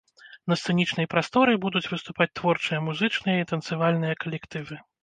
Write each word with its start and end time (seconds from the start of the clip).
На 0.51 0.55
сцэнічнай 0.61 1.07
прасторы 1.13 1.53
будуць 1.67 1.83
выступаць 1.93 2.31
творчыя 2.41 2.79
музычныя 2.89 3.37
і 3.47 3.53
танцавальныя 3.55 4.23
калектывы. 4.27 4.87